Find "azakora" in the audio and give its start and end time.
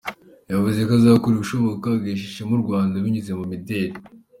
0.99-1.35